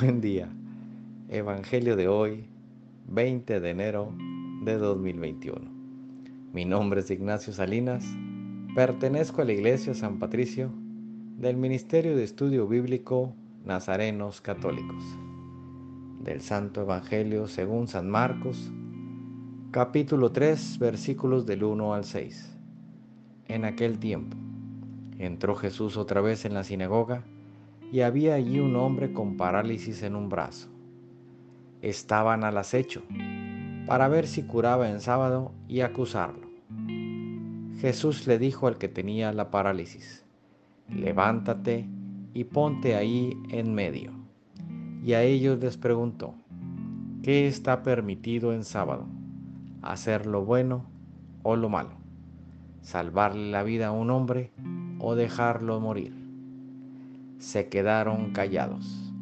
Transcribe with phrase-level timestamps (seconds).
[0.00, 0.48] Buen día.
[1.28, 2.46] Evangelio de hoy,
[3.08, 4.14] 20 de enero
[4.64, 5.60] de 2021.
[6.54, 8.06] Mi nombre es Ignacio Salinas.
[8.74, 10.72] Pertenezco a la Iglesia San Patricio
[11.36, 13.34] del Ministerio de Estudio Bíblico
[13.66, 15.04] Nazarenos Católicos.
[16.24, 18.72] Del Santo Evangelio según San Marcos,
[19.70, 22.56] capítulo 3, versículos del 1 al 6.
[23.48, 24.38] En aquel tiempo,
[25.18, 27.22] entró Jesús otra vez en la sinagoga
[27.92, 30.68] y había allí un hombre con parálisis en un brazo.
[31.82, 33.02] Estaban al acecho
[33.86, 36.48] para ver si curaba en sábado y acusarlo.
[37.80, 40.24] Jesús le dijo al que tenía la parálisis,
[40.88, 41.88] levántate
[42.34, 44.12] y ponte ahí en medio.
[45.02, 46.34] Y a ellos les preguntó,
[47.22, 49.06] ¿qué está permitido en sábado?
[49.82, 50.84] ¿Hacer lo bueno
[51.42, 51.92] o lo malo?
[52.82, 54.52] ¿Salvarle la vida a un hombre
[54.98, 56.29] o dejarlo morir?
[57.40, 59.12] Se quedaron callados,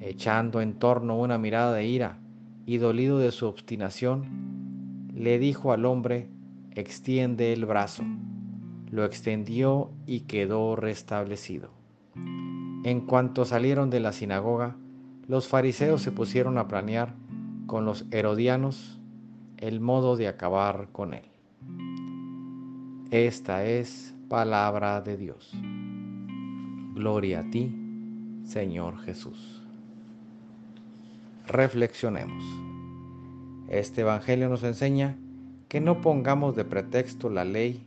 [0.00, 2.18] echando en torno una mirada de ira
[2.66, 6.28] y dolido de su obstinación, le dijo al hombre,
[6.70, 8.04] extiende el brazo.
[8.90, 11.70] Lo extendió y quedó restablecido.
[12.84, 14.76] En cuanto salieron de la sinagoga,
[15.26, 17.14] los fariseos se pusieron a planear
[17.66, 19.00] con los herodianos
[19.56, 21.24] el modo de acabar con él.
[23.10, 25.52] Esta es palabra de Dios.
[26.94, 27.74] Gloria a ti,
[28.44, 29.62] Señor Jesús.
[31.46, 32.44] Reflexionemos.
[33.68, 35.16] Este Evangelio nos enseña
[35.68, 37.82] que no pongamos de pretexto la ley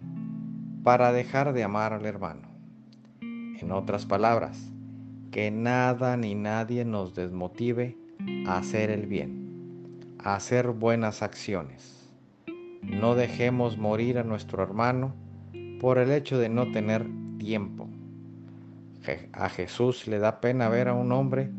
[0.82, 2.48] para dejar de amar al hermano.
[3.22, 4.72] En otras palabras,
[5.30, 7.96] que nada ni nadie nos desmotive
[8.48, 12.10] a hacer el bien, a hacer buenas acciones.
[12.82, 15.14] No dejemos morir a nuestro hermano
[15.80, 17.06] por el hecho de no tener
[17.38, 17.88] tiempo
[19.34, 21.52] a Jesús le da pena ver a un hombre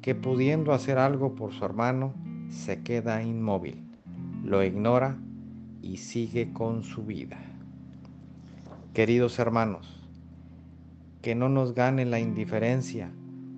[0.00, 2.14] que pudiendo hacer algo por su hermano,
[2.50, 3.84] se queda inmóvil,
[4.44, 5.18] lo ignora
[5.82, 7.38] y sigue con su vida.
[8.94, 10.06] Queridos hermanos,
[11.22, 13.10] que no nos gane la indiferencia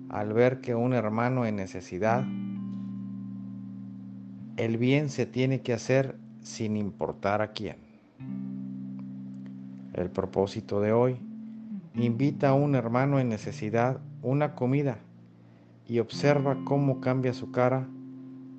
[0.09, 2.25] al ver que un hermano en necesidad,
[4.57, 7.77] el bien se tiene que hacer sin importar a quién.
[9.93, 11.30] El propósito de hoy
[11.95, 14.99] invita a un hermano en necesidad una comida
[15.87, 17.87] y observa cómo cambia su cara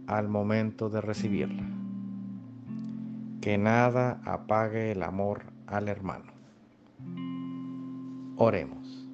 [0.06, 1.65] al momento de recibirla.
[3.41, 6.32] Que nada apague el amor al hermano.
[8.37, 9.09] Oremos.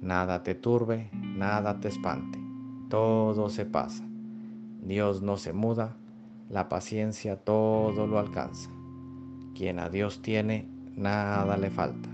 [0.00, 2.38] Nada te turbe, nada te espante.
[2.90, 4.04] Todo se pasa.
[4.82, 5.96] Dios no se muda,
[6.50, 8.70] la paciencia todo lo alcanza.
[9.54, 12.13] Quien a Dios tiene, nada le falta.